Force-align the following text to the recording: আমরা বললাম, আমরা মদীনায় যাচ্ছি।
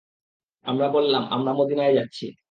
আমরা 0.65 0.87
বললাম, 0.87 1.23
আমরা 1.31 1.51
মদীনায় 1.53 1.93
যাচ্ছি। 1.93 2.25